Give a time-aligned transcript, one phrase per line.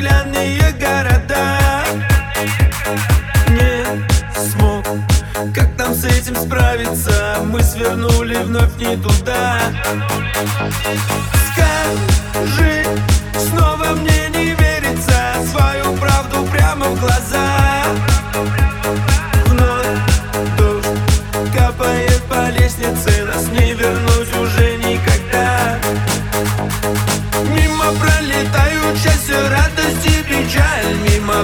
[0.00, 1.58] ненаглядные города.
[3.48, 3.84] Не
[4.34, 4.84] смог,
[5.54, 7.38] как нам с этим справиться?
[7.44, 9.58] Мы свернули вновь не туда.
[11.52, 12.59] Скажи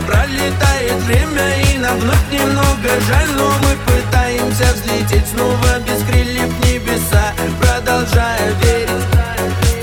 [0.00, 7.32] пролетает время и нам вновь немного жаль Но мы пытаемся взлететь снова без крыльев небеса
[7.60, 9.06] Продолжая верить.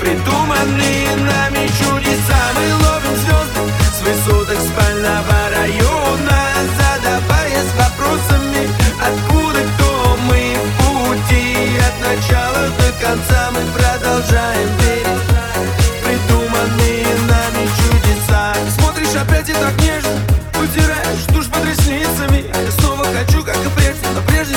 [0.00, 2.40] Придуманные нами чудеса.
[2.54, 3.62] Мы ловим звезды
[3.96, 6.38] с высоток спального района
[6.78, 8.68] Задаваясь вопросами,
[9.00, 13.53] откуда, кто мы в пути От начала до конца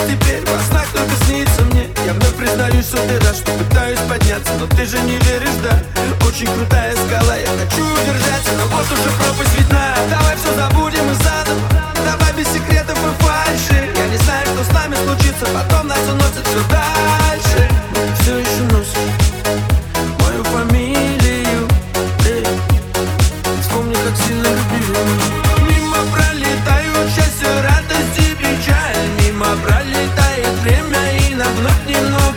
[0.08, 4.54] теперь во снах только снится мне Я вновь признаюсь, что ты рад, что пытаюсь подняться
[4.60, 5.80] Но ты же не веришь, да?
[6.26, 9.47] Очень крутая скала, я хочу удержаться Но вот уже пропасть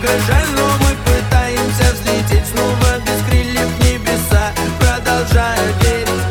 [0.00, 4.52] немного жаль Но мы пытаемся взлететь снова без крыльев в небеса.
[4.78, 6.26] Продолжая верить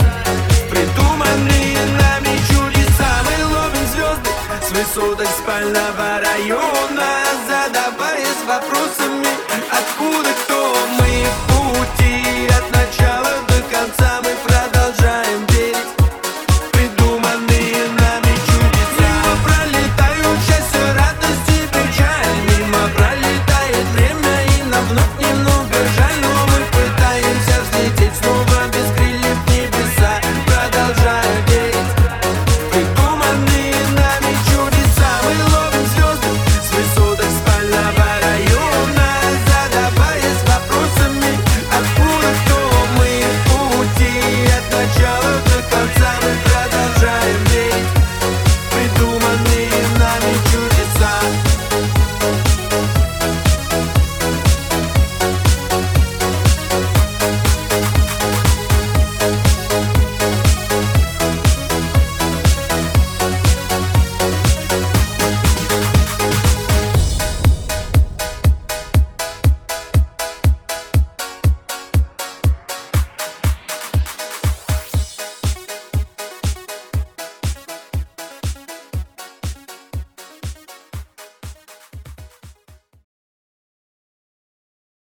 [0.70, 3.10] придуманные нами чудеса.
[3.26, 4.30] Мы ловим звезды
[4.62, 7.10] с высоток спального района
[7.48, 9.29] Задаваясь вопросами,